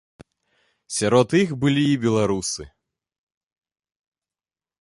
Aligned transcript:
Сярод 0.97 1.27
іх 1.43 1.49
былі 1.63 1.83
і 1.91 1.99
беларусы. 2.05 2.63